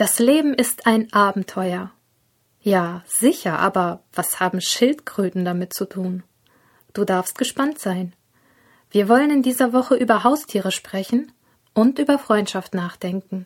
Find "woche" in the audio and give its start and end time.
9.74-9.96